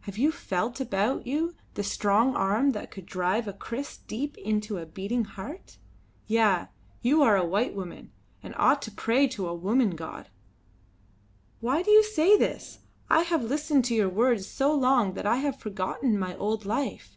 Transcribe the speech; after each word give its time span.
Have 0.00 0.18
you 0.18 0.32
felt 0.32 0.80
about 0.80 1.24
you 1.24 1.54
the 1.74 1.84
strong 1.84 2.34
arm 2.34 2.70
that 2.72 2.90
could 2.90 3.06
drive 3.06 3.46
a 3.46 3.52
kriss 3.52 3.96
deep 3.98 4.36
into 4.36 4.78
a 4.78 4.84
beating 4.84 5.22
heart? 5.24 5.78
Yah! 6.26 6.66
you 7.00 7.22
are 7.22 7.36
a 7.36 7.44
white 7.46 7.76
woman, 7.76 8.10
and 8.42 8.56
ought 8.58 8.82
to 8.82 8.90
pray 8.90 9.28
to 9.28 9.46
a 9.46 9.54
woman 9.54 9.90
god!" 9.90 10.30
"Why 11.60 11.84
do 11.84 11.92
you 11.92 12.02
say 12.02 12.36
this? 12.36 12.80
I 13.08 13.22
have 13.22 13.44
listened 13.44 13.84
to 13.84 13.94
your 13.94 14.08
words 14.10 14.48
so 14.48 14.74
long 14.74 15.14
that 15.14 15.26
I 15.26 15.36
have 15.36 15.60
forgotten 15.60 16.18
my 16.18 16.36
old 16.36 16.64
life. 16.66 17.16